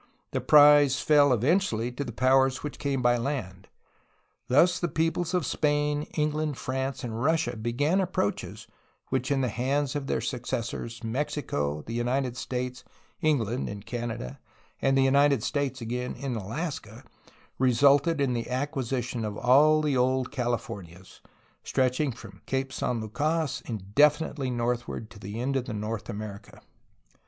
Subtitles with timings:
[0.31, 3.67] The prize fell eventually to the powers which came by land.
[4.47, 8.65] Thus the peoples of Spain, England, France, and Russia began approaches
[9.09, 12.83] which in the hands of their suc cessors Mexico, the United States,
[13.21, 14.39] England (in Canada),
[14.81, 17.03] and the United States again (in Alaska)
[17.59, 21.19] resulted in the acquisition of all of the old "Calif ornias,"
[21.63, 26.59] stretching from Cape San Lucas indefinitely northward to the end of North America.